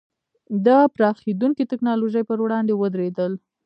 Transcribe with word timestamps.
د 0.65 0.67
پراخېدونکې 0.95 1.63
ټکنالوژۍ 1.71 2.23
پر 2.29 2.39
وړاندې 2.43 2.73
ودرېدل. 2.75 3.31